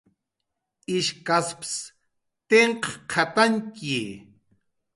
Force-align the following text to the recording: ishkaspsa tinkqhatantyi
ishkaspsa 0.97 1.79
tinkqhatantyi 2.49 4.01